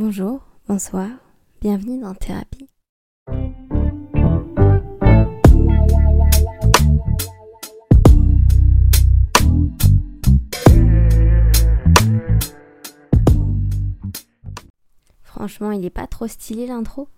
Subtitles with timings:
[0.00, 1.08] Bonjour, bonsoir,
[1.60, 2.68] bienvenue dans Thérapie.
[15.24, 17.08] Franchement, il est pas trop stylé l'intro.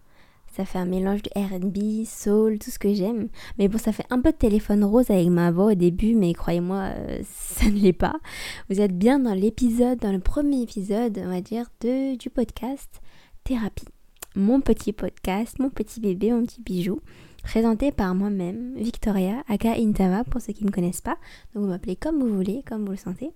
[0.60, 3.28] Ça fait un mélange de RB, soul, tout ce que j'aime.
[3.56, 6.34] Mais bon, ça fait un peu de téléphone rose avec ma voix au début, mais
[6.34, 8.20] croyez-moi, euh, ça ne l'est pas.
[8.68, 13.00] Vous êtes bien dans l'épisode, dans le premier épisode, on va dire, de, du podcast
[13.42, 13.88] Thérapie.
[14.36, 17.00] Mon petit podcast, mon petit bébé, mon petit bijou,
[17.42, 21.16] présenté par moi-même, Victoria, aka Intama, pour ceux qui ne me connaissent pas.
[21.54, 23.30] Donc vous m'appelez comme vous voulez, comme vous le sentez.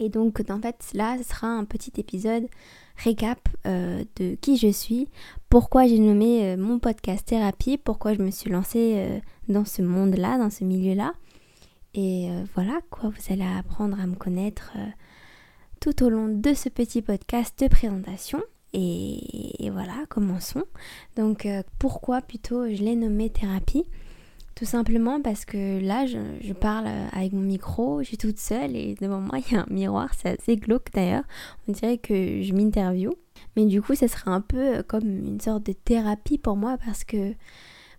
[0.00, 2.46] Et donc, en fait, là, ce sera un petit épisode
[3.02, 5.08] récap euh, de qui je suis,
[5.48, 9.18] pourquoi j'ai nommé euh, mon podcast Thérapie, pourquoi je me suis lancée euh,
[9.48, 11.12] dans ce monde-là, dans ce milieu-là.
[11.92, 14.74] Et voilà, quoi, vous allez apprendre à me connaître
[15.80, 18.40] tout au long de ce petit podcast de présentation.
[18.72, 20.62] Et, et voilà, commençons.
[21.16, 21.48] Donc,
[21.80, 23.86] pourquoi plutôt je l'ai nommé Thérapie?
[24.54, 28.94] Tout simplement parce que là, je, parle avec mon micro, je suis toute seule et
[29.00, 31.24] devant moi, il y a un miroir, c'est assez glauque d'ailleurs.
[31.68, 33.14] On dirait que je m'interview.
[33.56, 37.04] Mais du coup, ça serait un peu comme une sorte de thérapie pour moi parce
[37.04, 37.34] que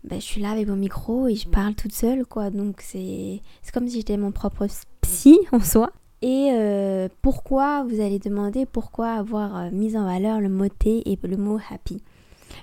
[0.04, 2.50] bah, je suis là avec mon micro et je parle toute seule, quoi.
[2.50, 3.42] Donc c'est
[3.74, 4.68] comme si j'étais mon propre
[5.02, 5.92] psy en soi.
[6.22, 11.10] Et euh, pourquoi, vous allez demander pourquoi avoir euh, mis en valeur le mot T
[11.12, 12.04] et le mot happy?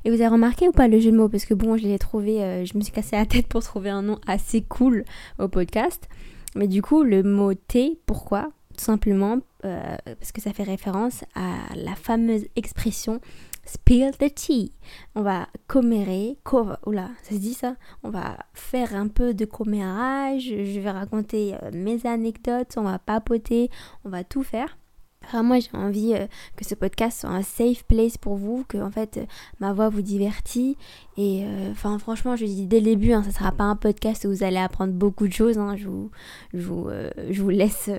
[0.05, 1.29] Et vous avez remarqué ou pas le jeu de mots?
[1.29, 3.91] Parce que bon, je l'ai trouvé, euh, je me suis cassé la tête pour trouver
[3.91, 5.05] un nom assez cool
[5.39, 6.09] au podcast.
[6.55, 8.51] Mais du coup, le mot thé, pourquoi?
[8.77, 13.21] Tout simplement euh, parce que ça fait référence à la fameuse expression
[13.65, 14.73] spill the tea.
[15.15, 16.39] On va commérer,
[16.87, 17.75] oula, ça se dit ça?
[18.03, 22.99] On va faire un peu de commérage, je vais raconter euh, mes anecdotes, on va
[22.99, 23.71] papoter,
[24.05, 24.79] on va tout faire.
[25.27, 28.91] Vraiment, j'ai envie euh, que ce podcast soit un safe place pour vous, que en
[28.91, 29.21] fait
[29.61, 30.77] ma voix vous divertit.
[31.19, 34.25] Et euh, enfin, franchement, je dis dès le début, hein, ça sera pas un podcast
[34.25, 35.59] où vous allez apprendre beaucoup de choses.
[35.59, 35.77] Hein.
[35.77, 36.11] je, vous,
[36.55, 37.91] je, vous, euh, je vous laisse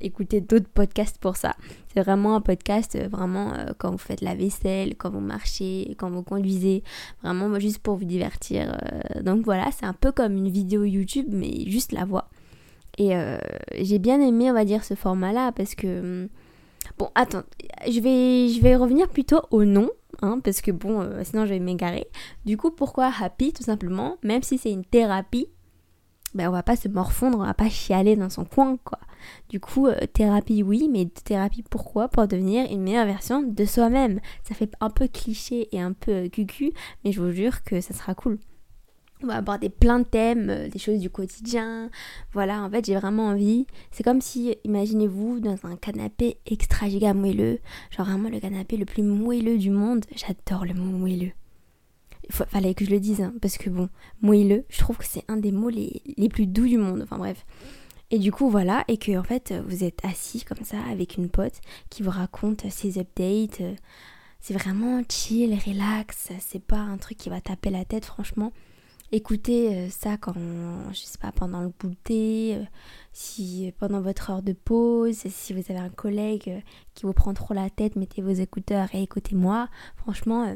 [0.00, 1.56] écouter d'autres podcasts pour ça.
[1.92, 6.22] C'est vraiment un podcast, vraiment quand vous faites la vaisselle, quand vous marchez, quand vous
[6.22, 6.84] conduisez,
[7.22, 8.78] vraiment juste pour vous divertir.
[9.22, 12.28] donc voilà, c'est un peu comme une vidéo YouTube, mais juste la voix.
[12.96, 13.12] Et
[13.80, 16.28] j'ai bien aimé, on va dire, ce format-là parce que hum,
[17.00, 17.44] Bon, attends,
[17.88, 17.98] je
[18.60, 19.88] vais, revenir plutôt au nom,
[20.20, 22.06] hein, parce que bon, euh, sinon je vais m'égarer.
[22.44, 25.46] Du coup, pourquoi happy Tout simplement, même si c'est une thérapie,
[26.34, 28.98] ben on va pas se morfondre, on va pas chialer dans son coin, quoi.
[29.48, 32.08] Du coup, euh, thérapie oui, mais thérapie pourquoi?
[32.08, 34.20] Pour devenir une meilleure version de soi-même.
[34.46, 37.94] Ça fait un peu cliché et un peu cucu, mais je vous jure que ça
[37.94, 38.38] sera cool.
[39.22, 41.90] On va aborder plein de thèmes, euh, des choses du quotidien.
[42.32, 43.66] Voilà, en fait, j'ai vraiment envie.
[43.90, 47.58] C'est comme si, imaginez-vous, dans un canapé extra giga moelleux.
[47.90, 50.06] Genre vraiment le canapé le plus moelleux du monde.
[50.14, 51.32] J'adore le mot moelleux.
[52.24, 53.88] Il fallait que je le dise, hein, parce que bon,
[54.22, 57.02] moelleux, je trouve que c'est un des mots les, les plus doux du monde.
[57.02, 57.44] Enfin bref.
[58.10, 61.28] Et du coup, voilà, et que en fait, vous êtes assis comme ça avec une
[61.28, 61.60] pote
[61.90, 63.62] qui vous raconte ses updates.
[64.40, 66.30] C'est vraiment chill, relax.
[66.40, 68.52] C'est pas un truc qui va taper la tête, franchement
[69.12, 70.34] écoutez euh, ça quand,
[70.92, 72.64] je sais pas, pendant le goûter, euh,
[73.12, 76.60] si pendant votre heure de pause, si vous avez un collègue euh,
[76.94, 79.68] qui vous prend trop la tête, mettez vos écouteurs et écoutez-moi.
[79.96, 80.54] Franchement,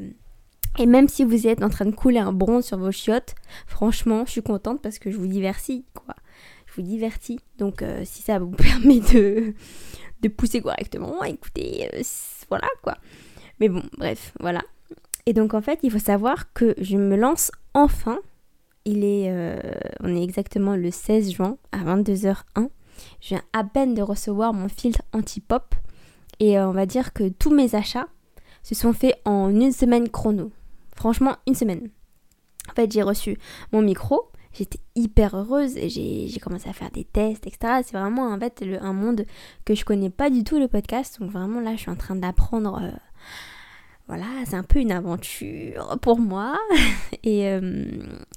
[0.79, 3.35] et même si vous êtes en train de couler un bronze sur vos chiottes,
[3.67, 6.15] franchement, je suis contente parce que je vous divertis, quoi.
[6.67, 7.39] Je vous divertis.
[7.59, 9.55] Donc, si ça vous permet de,
[10.23, 11.89] de pousser correctement, écoutez,
[12.49, 12.97] voilà, quoi.
[13.61, 14.63] Mais bon, bref, voilà.
[15.27, 18.19] Et donc, en fait, il faut savoir que je me lance enfin
[18.85, 19.59] il est, euh,
[20.03, 22.69] on est exactement le 16 juin à 22h01.
[23.21, 25.75] Je viens à peine de recevoir mon filtre anti-pop
[26.41, 28.09] et euh, on va dire que tous mes achats
[28.63, 30.53] se sont faits en une semaine chrono.
[30.97, 31.91] Franchement, une semaine.
[32.71, 33.37] En fait, j'ai reçu
[33.73, 37.81] mon micro, j'étais hyper heureuse j'ai commencé à faire des tests, etc.
[37.85, 39.27] C'est vraiment en fait un monde
[39.65, 41.21] que je connais pas du tout le podcast.
[41.21, 42.81] Donc vraiment là, je suis en train d'apprendre.
[42.83, 42.91] Euh,
[44.07, 46.59] voilà, c'est un peu une aventure pour moi.
[47.27, 47.87] Euh,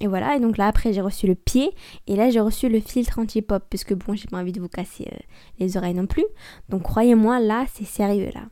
[0.00, 1.72] et, voilà, et donc là après j'ai reçu le pied
[2.06, 4.68] et là j'ai reçu le filtre anti-pop parce que bon, j'ai pas envie de vous
[4.68, 5.16] casser euh,
[5.58, 6.24] les oreilles non plus.
[6.70, 8.46] Donc croyez-moi, là c'est sérieux là.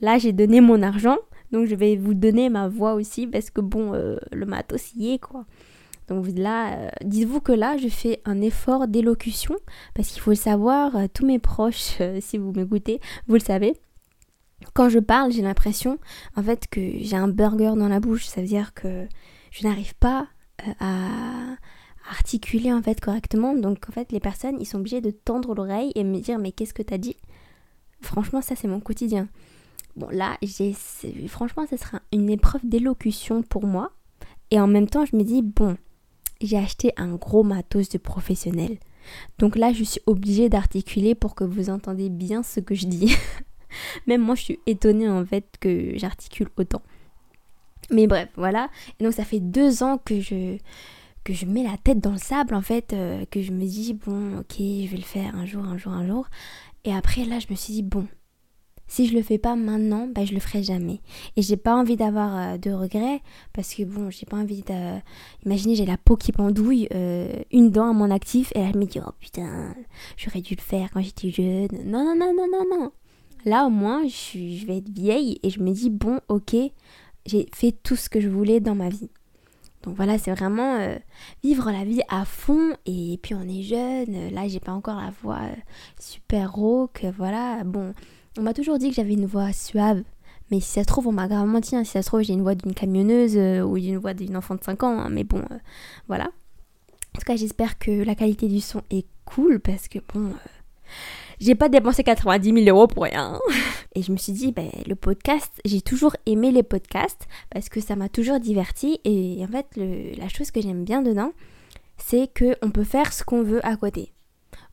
[0.00, 1.16] Là j'ai donné mon argent,
[1.50, 5.14] donc je vais vous donner ma voix aussi parce que bon, euh, le matos y
[5.14, 5.46] est quoi.
[6.06, 9.56] Donc là, dites-vous que là, je fais un effort d'élocution
[9.94, 13.74] parce qu'il faut le savoir, tous mes proches, si vous m'écoutez, vous le savez,
[14.74, 15.98] quand je parle, j'ai l'impression
[16.36, 18.26] en fait que j'ai un burger dans la bouche.
[18.26, 19.06] Ça veut dire que
[19.50, 20.28] je n'arrive pas
[20.66, 21.56] euh, à
[22.10, 23.54] articuler en fait correctement.
[23.54, 26.52] Donc en fait, les personnes, ils sont obligés de tendre l'oreille et me dire mais
[26.52, 27.16] qu'est-ce que t'as dit?
[28.00, 29.28] Franchement, ça c'est mon quotidien.
[29.94, 30.38] Bon, là,
[31.28, 33.92] franchement, ce sera une épreuve d'élocution pour moi.
[34.50, 35.76] Et en même temps, je me dis, bon,
[36.40, 38.78] j'ai acheté un gros matos de professionnel.
[39.38, 43.14] Donc là, je suis obligée d'articuler pour que vous entendez bien ce que je dis.
[44.06, 46.82] Même moi, je suis étonnée en fait que j'articule autant.
[47.90, 48.70] Mais bref, voilà.
[48.98, 50.58] Et donc ça fait deux ans que je
[51.24, 53.94] que je mets la tête dans le sable en fait, euh, que je me dis
[53.94, 56.26] bon ok je vais le faire un jour, un jour, un jour.
[56.84, 58.08] Et après là je me suis dit bon,
[58.92, 61.00] si je le fais pas maintenant, bah, je le ferai jamais.
[61.36, 63.22] Et j'ai pas envie d'avoir euh, de regrets
[63.54, 64.98] parce que bon, j'ai pas envie de.
[65.46, 68.78] Imaginez, j'ai la peau qui pendouille, euh, une dent à mon actif, et là je
[68.78, 69.74] me dis oh putain,
[70.18, 71.68] j'aurais dû le faire quand j'étais jeune.
[71.86, 72.92] Non, non, non, non, non, non.
[73.44, 76.54] Là au moins, je, vais être vieille et je me dis bon, ok,
[77.26, 79.10] j'ai fait tout ce que je voulais dans ma vie.
[79.82, 80.96] Donc voilà, c'est vraiment euh,
[81.42, 84.30] vivre la vie à fond et puis on est jeune.
[84.32, 85.56] Là, j'ai pas encore la voix euh,
[85.98, 87.04] super rauque.
[87.16, 87.92] Voilà, bon,
[88.38, 90.02] on m'a toujours dit que j'avais une voix suave.
[90.52, 91.74] Mais si ça se trouve, on m'a grave menti.
[91.74, 91.82] Hein.
[91.82, 94.54] Si ça se trouve, j'ai une voix d'une camionneuse euh, ou d'une voix d'une enfant
[94.54, 95.00] de 5 ans.
[95.00, 95.08] Hein.
[95.08, 95.42] Mais bon,
[96.06, 96.26] voilà.
[96.26, 100.32] En tout cas, j'espère que la qualité du son est cool parce que bon,
[101.42, 103.40] j'ai pas dépensé 90 000 euros pour rien.
[103.96, 107.80] Et je me suis dit, ben, le podcast, j'ai toujours aimé les podcasts parce que
[107.80, 109.00] ça m'a toujours diverti.
[109.04, 111.32] Et en fait, la chose que j'aime bien dedans,
[111.98, 114.12] c'est qu'on peut faire ce qu'on veut à côté.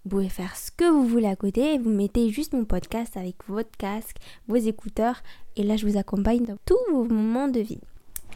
[0.06, 3.36] Vous pouvez faire ce que vous voulez à côté vous mettez juste mon podcast avec
[3.48, 4.18] votre casque,
[4.48, 5.24] vos écouteurs.
[5.56, 7.82] Et là, je vous accompagne dans tous vos moments de vie.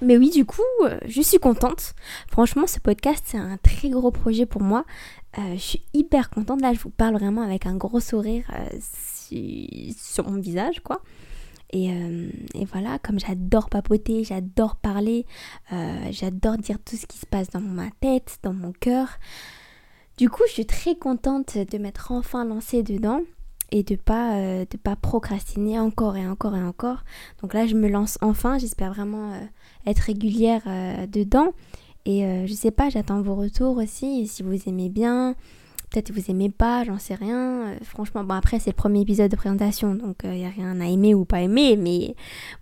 [0.04, 1.94] Mais oui, du coup, euh, je suis contente.
[2.30, 4.86] Franchement, ce podcast, c'est un très gros projet pour moi.
[5.38, 6.62] Euh, je suis hyper contente.
[6.62, 8.78] Là, je vous parle vraiment avec un gros sourire euh,
[9.98, 11.02] sur mon visage, quoi.
[11.72, 11.88] Et,
[12.54, 15.26] et, voilà, comme j'adore papoter, j'adore parler,
[16.12, 19.08] j'adore dire tout ce qui se passe dans ma tête, dans mon cœur.
[20.20, 23.22] Du coup, je suis très contente de m'être enfin lancée dedans
[23.72, 27.04] et de pas de pas procrastiner encore et encore et encore.
[27.42, 28.58] Donc là, je me lance enfin.
[28.58, 29.32] J'espère vraiment
[29.86, 31.50] être régulière euh, dedans.
[32.06, 35.36] Et euh, je sais pas, j'attends vos retours aussi, si vous aimez bien,
[35.90, 37.68] peut-être vous aimez pas, j'en sais rien.
[37.68, 40.82] Euh, franchement, bon après c'est le premier épisode de présentation, donc il n'y a rien
[40.82, 42.16] à aimer ou pas aimer, mais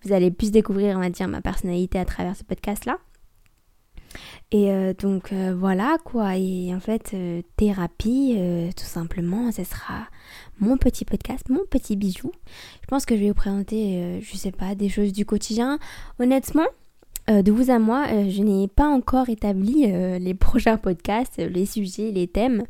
[0.04, 3.00] vous allez plus découvrir, on va dire, ma personnalité à travers ce podcast-là.
[4.52, 4.70] Et
[5.00, 7.16] donc voilà quoi, et en fait,
[7.56, 8.38] thérapie,
[8.76, 10.08] tout simplement, ce sera
[10.60, 12.32] mon petit podcast, mon petit bijou.
[12.82, 15.80] Je pense que je vais vous présenter, je sais pas, des choses du quotidien.
[16.20, 16.68] Honnêtement,
[17.30, 21.38] euh, de vous à moi, euh, je n'ai pas encore établi euh, les prochains podcasts,
[21.38, 22.64] les sujets, les thèmes.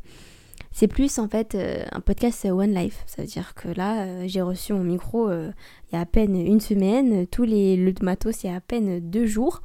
[0.74, 1.54] C'est plus en fait
[1.92, 3.04] un podcast One Life.
[3.06, 5.52] Ça veut dire que là, j'ai reçu mon micro il
[5.92, 8.98] y a à peine une semaine, tous les le matos il y a à peine
[9.00, 9.60] deux jours.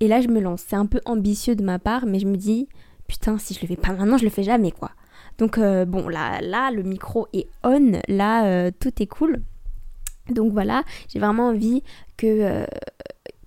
[0.00, 0.64] Et là, je me lance.
[0.66, 2.68] C'est un peu ambitieux de ma part, mais je me dis,
[3.08, 4.90] putain, si je le fais pas maintenant, je le fais jamais quoi.
[5.38, 9.42] Donc bon, là, là, le micro est on, là, tout est cool.
[10.30, 11.82] Donc voilà, j'ai vraiment envie
[12.16, 12.66] que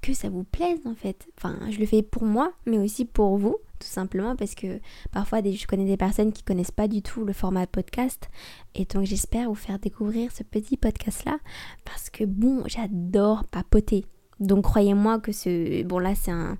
[0.01, 1.27] que ça vous plaise en fait.
[1.37, 4.79] Enfin, je le fais pour moi, mais aussi pour vous, tout simplement parce que
[5.11, 8.29] parfois je connais des personnes qui connaissent pas du tout le format podcast
[8.75, 11.37] et donc j'espère vous faire découvrir ce petit podcast là
[11.85, 14.05] parce que bon, j'adore papoter.
[14.39, 16.57] Donc croyez-moi que ce bon là c'est un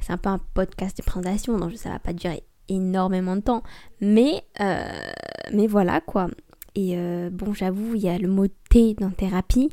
[0.00, 3.62] c'est un peu un podcast de présentation donc ça va pas durer énormément de temps,
[4.00, 4.84] mais euh,
[5.52, 6.28] mais voilà quoi.
[6.76, 9.70] Et euh, bon, j'avoue, il y a le mot T dans thérapie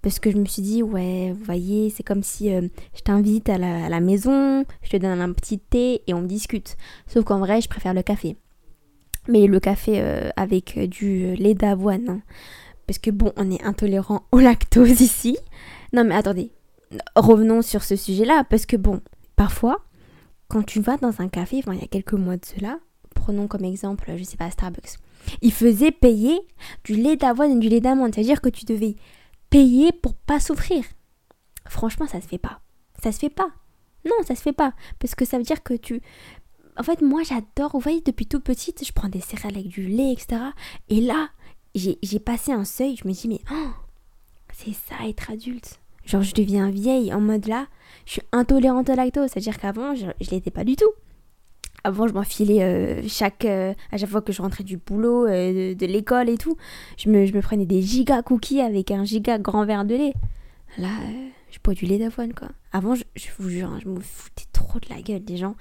[0.00, 2.62] parce que je me suis dit, ouais, vous voyez, c'est comme si euh,
[2.94, 6.76] je t'invite à la, maison, je te donne un petit thé et on discute.
[7.06, 8.36] Sauf qu'en vrai, je préfère le café.
[9.28, 10.00] Mais le café
[10.36, 12.08] avec du lait d'avoine.
[12.08, 12.20] Hein.
[12.86, 15.36] Parce que bon, on est intolérant au lactose ici.
[15.92, 16.50] Non mais attendez,
[17.16, 18.44] revenons sur ce sujet-là.
[18.44, 19.00] Parce que bon,
[19.36, 19.84] parfois,
[20.48, 22.78] quand tu vas dans un café, il y a quelques mois de cela,
[23.14, 24.98] prenons comme exemple, je sais pas, Starbucks.
[25.42, 26.40] Ils faisaient payer
[26.84, 28.14] du lait d'avoine et du lait d'amande.
[28.14, 28.96] C'est-à-dire que tu devais
[29.50, 30.84] payer pour pas souffrir.
[31.68, 32.60] Franchement, ça se fait pas.
[33.02, 33.50] Ça se fait pas.
[34.04, 34.72] Non, ça se fait pas.
[34.98, 36.00] Parce que ça veut dire que tu.
[36.78, 37.72] En fait, moi, j'adore.
[37.72, 40.40] Vous voyez, depuis tout petite, je prends des céréales avec du lait, etc.
[40.88, 41.28] Et là,
[41.74, 42.96] j'ai passé un seuil.
[42.96, 43.70] Je me dis, mais oh,
[44.52, 45.80] c'est ça être adulte.
[46.08, 47.66] Genre, je deviens vieille en mode là,
[48.06, 49.28] je suis intolérante au lactose.
[49.30, 50.90] C'est-à-dire qu'avant, je, je l'étais pas du tout.
[51.84, 55.74] Avant, je m'enfilais euh, chaque, euh, à chaque fois que je rentrais du boulot, euh,
[55.74, 56.56] de, l'école et tout.
[56.96, 60.14] Je me, je me, prenais des giga cookies avec un giga grand verre de lait.
[60.78, 60.88] Là,
[61.50, 62.48] je bois du lait d'avoine, quoi.
[62.72, 63.04] Avant, je,
[63.38, 65.56] vous jure, hein, je me foutais trop de la gueule des gens.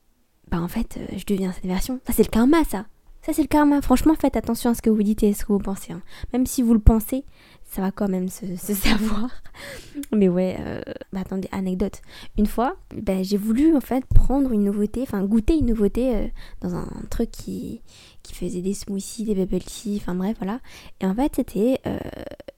[0.50, 2.00] Bah, en fait, je deviens cette version.
[2.08, 2.86] Ça, c'est le karma, ça.
[3.22, 3.82] Ça, c'est le karma.
[3.82, 5.92] Franchement, faites attention à ce que vous dites et à ce que vous pensez.
[5.92, 6.02] Hein.
[6.32, 7.26] Même si vous le pensez,
[7.68, 9.30] ça va quand même se, savoir.
[10.16, 10.82] Mais ouais, euh,
[11.12, 12.02] bah attendez, anecdote.
[12.38, 16.28] Une fois, bah, j'ai voulu en fait prendre une nouveauté, enfin goûter une nouveauté euh,
[16.62, 17.82] dans un truc qui,
[18.24, 20.60] qui faisait des smoothies, des bubble tea, enfin bref, voilà.
[21.02, 22.00] Et en fait, c'était euh,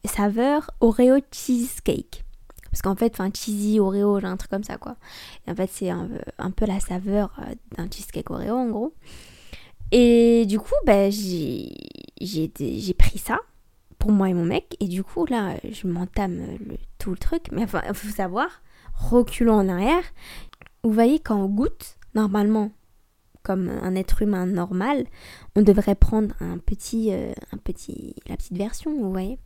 [0.06, 2.24] saveur Oreo cheesecake.
[2.72, 4.96] Parce qu'en fait, enfin, cheesy Oreo, un truc comme ça, quoi.
[5.48, 6.08] Et en fait, c'est un,
[6.56, 7.32] peu la saveur
[7.76, 8.94] d'un cheesecake Oreo, en gros.
[9.92, 11.74] Et du coup, bah, j'ai
[12.96, 13.40] pris ça
[14.00, 14.76] pour moi et mon mec.
[14.80, 17.44] Et du coup, là, je m'entame le, tout le truc.
[17.52, 18.62] Mais enfin, il faut savoir,
[18.96, 20.04] reculons en arrière.
[20.84, 22.72] Vous voyez, quand on goûte, normalement,
[23.44, 25.06] comme un être humain normal,
[25.56, 29.38] on devrait prendre un petit, euh, un petit, la petite version, vous voyez.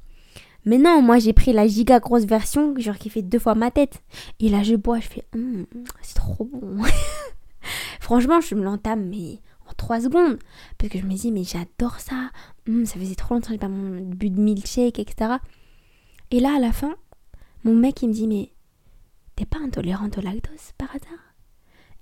[0.66, 3.70] Mais non, moi j'ai pris la giga grosse version, genre qui fait deux fois ma
[3.70, 4.02] tête.
[4.40, 5.66] Et là je bois, je fais, hum,
[6.02, 6.84] c'est trop bon.
[8.00, 9.40] Franchement, je me l'entame, mais
[9.84, 10.40] en trois secondes.
[10.78, 12.32] Parce que je me dis, mais j'adore ça.
[12.68, 15.36] Hum, ça faisait trop longtemps que j'ai pas mon but de milkshake, etc.
[16.32, 16.96] Et là, à la fin,
[17.64, 18.52] mon mec il me dit, mais
[19.36, 21.36] t'es pas intolérante au lactose par hasard?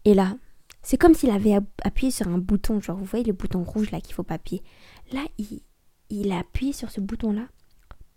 [0.06, 0.36] Et là,
[0.82, 4.02] c'est comme s'il avait appuyé sur un bouton, genre vous voyez le bouton rouge là
[4.02, 4.64] qu'il faut pas appuyer.
[5.12, 5.62] Là, il,
[6.10, 7.48] il a appuyé sur ce bouton-là,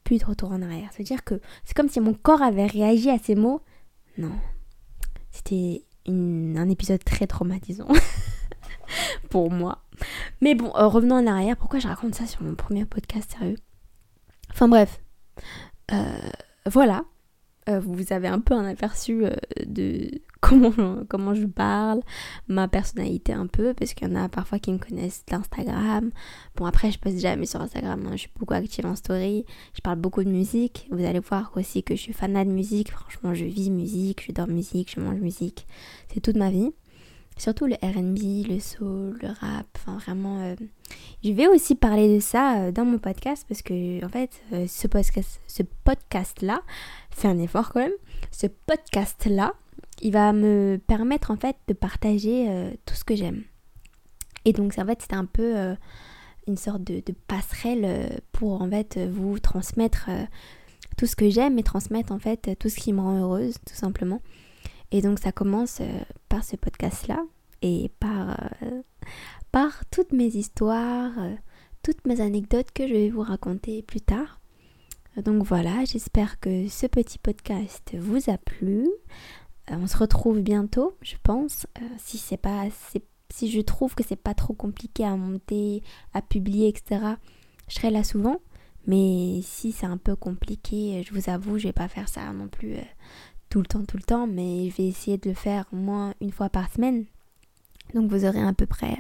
[0.02, 0.90] plus de retour en arrière.
[0.92, 3.60] C'est-à-dire que c'est comme si mon corps avait réagi à ces mots.
[4.16, 4.32] Non,
[5.30, 7.88] c'était un épisode très traumatisant
[9.30, 9.84] pour moi.
[10.40, 11.56] Mais bon, euh, revenons en arrière.
[11.56, 13.58] Pourquoi je raconte ça sur mon premier podcast sérieux?
[14.50, 15.00] Enfin bref,
[15.92, 16.30] euh,
[16.66, 17.04] voilà.
[17.66, 19.24] Euh, vous avez un peu un aperçu
[19.64, 20.10] de
[20.42, 20.72] comment,
[21.08, 22.02] comment je parle,
[22.46, 26.10] ma personnalité un peu, parce qu'il y en a parfois qui me connaissent d'Instagram.
[26.56, 28.12] Bon, après, je poste jamais sur Instagram, hein.
[28.12, 30.86] je suis beaucoup active en story, je parle beaucoup de musique.
[30.90, 34.32] Vous allez voir aussi que je suis fanat de musique, franchement, je vis musique, je
[34.32, 35.66] dors musique, je mange musique,
[36.12, 36.74] c'est toute ma vie.
[37.36, 40.40] Surtout le RB, le soul, le rap, enfin vraiment.
[40.40, 40.54] Euh,
[41.24, 44.66] je vais aussi parler de ça euh, dans mon podcast parce que, en fait, euh,
[44.68, 46.62] ce podcast, ce podcast là,
[47.16, 47.92] c'est un effort quand même.
[48.30, 49.54] Ce podcast là,
[50.00, 53.42] il va me permettre en fait de partager tout ce que j'aime.
[54.44, 55.76] Et donc en fait c'était un peu
[56.46, 60.10] une sorte de, passerelle euh, pour en fait vous transmettre
[60.96, 63.74] tout ce que j'aime et transmettre en fait tout ce qui me rend heureuse tout
[63.74, 64.20] simplement.
[64.90, 65.80] Et donc ça commence
[66.28, 67.22] par ce podcast là
[67.62, 68.38] et par,
[69.50, 71.12] par toutes mes histoires,
[71.82, 74.40] toutes mes anecdotes que je vais vous raconter plus tard.
[75.22, 78.88] Donc voilà, j'espère que ce petit podcast vous a plu.
[79.70, 81.66] Euh, on se retrouve bientôt, je pense.
[81.80, 82.64] Euh, si c'est pas,
[83.30, 87.14] si je trouve que c'est pas trop compliqué à monter, à publier, etc.
[87.68, 88.40] Je serai là souvent.
[88.86, 92.48] Mais si c'est un peu compliqué, je vous avoue, je vais pas faire ça non
[92.48, 92.82] plus euh,
[93.54, 94.26] tout le temps, tout le temps.
[94.26, 97.04] Mais je vais essayer de le faire au moins une fois par semaine.
[97.94, 98.98] Donc vous aurez à peu près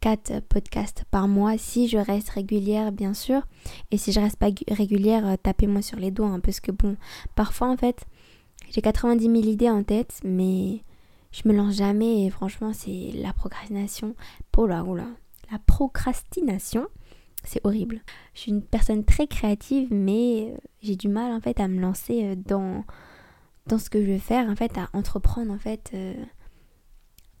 [0.00, 3.46] 4 podcasts par mois si je reste régulière bien sûr.
[3.92, 6.26] Et si je reste pas régulière, tapez-moi sur les doigts.
[6.26, 6.96] Hein, parce que bon,
[7.36, 8.04] parfois en fait,
[8.72, 10.82] j'ai 90 000 idées en tête, mais
[11.30, 14.16] je me lance jamais et franchement, c'est la procrastination.
[14.56, 15.06] Oh là, oh là.
[15.52, 16.88] La procrastination,
[17.44, 18.00] c'est horrible.
[18.34, 21.80] Je suis une personne très créative, mais euh, j'ai du mal en fait à me
[21.80, 22.82] lancer euh, dans,
[23.66, 26.14] dans ce que je veux faire, en fait, à entreprendre en fait euh,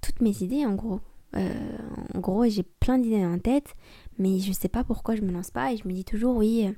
[0.00, 1.00] toutes mes idées en gros.
[1.34, 3.74] en gros, j'ai plein d'idées en tête,
[4.18, 6.72] mais je sais pas pourquoi je me lance pas et je me dis toujours oui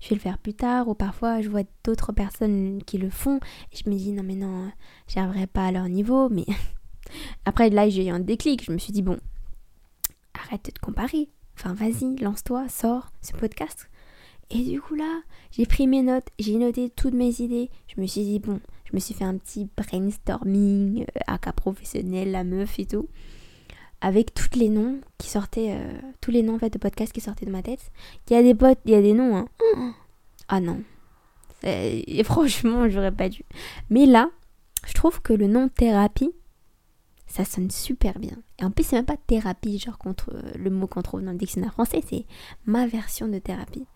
[0.00, 3.38] je vais le faire plus tard ou parfois je vois d'autres personnes qui le font
[3.72, 4.70] et je me dis non mais non,
[5.08, 6.46] j'arriverai pas à leur niveau mais
[7.44, 9.18] après là j'ai eu un déclic, je me suis dit bon,
[10.34, 11.28] arrête de te comparer.
[11.56, 13.90] Enfin vas-y, lance-toi, sors ce podcast.
[14.50, 15.20] Et du coup là,
[15.50, 17.70] j'ai pris mes notes, j'ai noté toutes mes idées.
[17.94, 21.52] Je me suis dit bon, je me suis fait un petit brainstorming euh, à cas
[21.52, 23.08] professionnel, la meuf et tout
[24.00, 27.20] avec tous les noms qui sortaient, euh, tous les noms en fait de podcasts qui
[27.20, 27.92] sortaient de ma tête.
[28.28, 29.94] Il y a des potes, il y a des noms, hein.
[30.48, 30.82] Ah non.
[31.62, 33.44] Et franchement, j'aurais pas dû.
[33.90, 34.30] Mais là,
[34.86, 36.32] je trouve que le nom thérapie,
[37.26, 38.36] ça sonne super bien.
[38.58, 41.32] Et en plus, c'est même pas thérapie, genre contre euh, le mot qu'on trouve dans
[41.32, 42.24] le dictionnaire français, c'est
[42.64, 43.86] ma version de thérapie.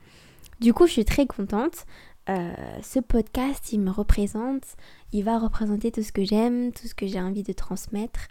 [0.60, 1.86] Du coup, je suis très contente.
[2.28, 4.76] Euh, ce podcast, il me représente,
[5.12, 8.28] il va représenter tout ce que j'aime, tout ce que j'ai envie de transmettre.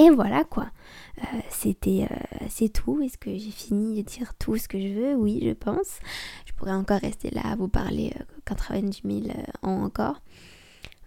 [0.00, 0.70] Et voilà quoi.
[1.18, 3.02] Euh, c'était euh, c'est tout.
[3.02, 5.14] Est-ce que j'ai fini de dire tout ce que je veux?
[5.14, 5.98] Oui, je pense.
[6.46, 8.14] Je pourrais encore rester là à vous parler
[8.46, 10.22] 90 euh, 000 ans encore.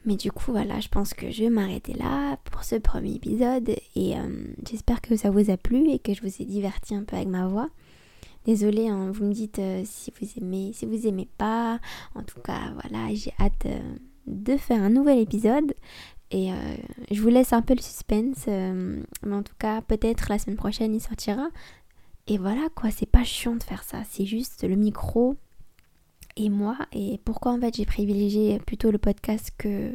[0.06, 3.70] Mais du coup, voilà, je pense que je vais m'arrêter là pour ce premier épisode.
[3.96, 4.16] Et
[4.70, 7.30] j'espère que ça vous a plu et que je vous ai diverti un peu avec
[7.30, 7.70] ma voix.
[8.45, 11.79] Désolée, hein, vous me dites si vous aimez, si vous aimez pas.
[12.15, 13.67] En tout cas, voilà, j'ai hâte
[14.27, 15.73] de faire un nouvel épisode.
[16.31, 16.55] Et euh,
[17.12, 18.45] je vous laisse un peu le suspense.
[18.47, 21.47] Euh, mais en tout cas, peut-être la semaine prochaine, il sortira.
[22.27, 24.00] Et voilà quoi, c'est pas chiant de faire ça.
[24.09, 25.38] C'est juste le micro
[26.36, 26.78] et moi.
[26.92, 29.92] Et pourquoi en fait j'ai privilégié plutôt le podcast que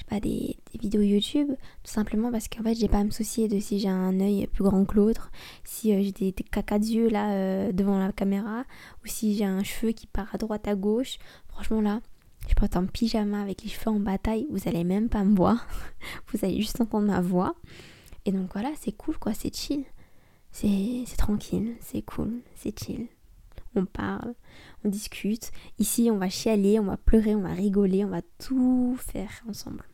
[0.00, 1.48] je sais pas, des, vidéos YouTube,
[1.82, 4.46] tout simplement parce qu'en fait, j'ai pas à me soucier de si j'ai un œil
[4.46, 5.30] plus grand que l'autre,
[5.62, 8.64] si euh, j'ai des, caca d'yeux là euh, devant la caméra,
[9.04, 11.18] ou si j'ai un cheveu qui part à droite, à gauche.
[11.48, 12.00] Franchement, là,
[12.48, 15.66] je être en pyjama avec les cheveux en bataille, vous allez même pas me voir,
[16.32, 17.54] vous allez juste entendre ma voix.
[18.24, 19.84] Et donc voilà, c'est cool quoi, c'est chill.
[20.52, 23.06] C'est tranquille, c'est cool, c'est chill.
[23.76, 24.34] On parle,
[24.84, 25.52] on discute.
[25.78, 29.84] Ici, on va chialer, on va pleurer, on va rigoler, on va tout faire ensemble.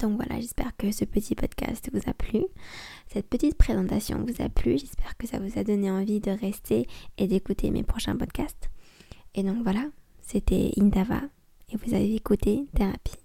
[0.00, 2.42] Donc voilà, j'espère que ce petit podcast vous a plu.
[3.12, 4.78] Cette petite présentation vous a plu.
[4.78, 6.86] J'espère que ça vous a donné envie de rester
[7.18, 8.70] et d'écouter mes prochains podcasts.
[9.34, 9.84] Et donc voilà,
[10.22, 11.20] c'était Indava
[11.68, 13.18] et vous avez écouté Thérapie.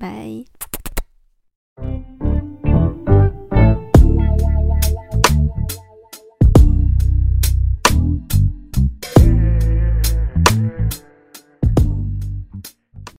[0.00, 0.44] Bye